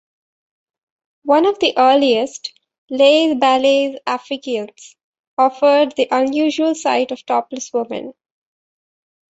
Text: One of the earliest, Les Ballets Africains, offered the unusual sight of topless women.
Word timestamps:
One 1.25 1.45
of 1.45 1.59
the 1.59 1.75
earliest, 1.77 2.53
Les 2.89 3.35
Ballets 3.35 3.99
Africains, 4.07 4.95
offered 5.37 5.95
the 5.95 6.07
unusual 6.09 6.73
sight 6.73 7.11
of 7.11 7.23
topless 7.27 7.71
women. 7.71 8.15